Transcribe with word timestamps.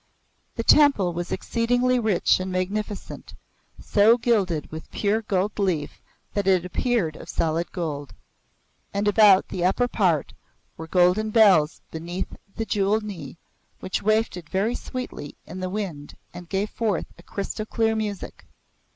The 0.55 0.63
temple 0.63 1.13
was 1.13 1.31
exceedingly 1.31 1.99
rich 1.99 2.39
and 2.39 2.51
magnificent, 2.51 3.35
so 3.79 4.17
gilded 4.17 4.71
with 4.71 4.89
pure 4.89 5.21
gold 5.21 5.59
leaf 5.59 6.01
that 6.33 6.47
it 6.47 6.65
appeared 6.65 7.15
of 7.15 7.29
solid 7.29 7.71
gold. 7.71 8.11
And 8.95 9.07
about 9.07 9.49
the 9.49 9.63
upper 9.63 9.87
part 9.87 10.33
were 10.75 10.87
golden 10.87 11.29
bells 11.29 11.81
beneath 11.91 12.35
the 12.55 12.65
jewelled 12.65 13.03
knee, 13.03 13.37
which 13.79 14.01
wafted 14.01 14.49
very 14.49 14.73
sweetly 14.73 15.35
in 15.45 15.59
the 15.59 15.69
wind 15.69 16.15
and 16.33 16.49
gave 16.49 16.71
forth 16.71 17.05
a 17.19 17.21
crystal 17.21 17.67
clear 17.67 17.95
music. 17.95 18.45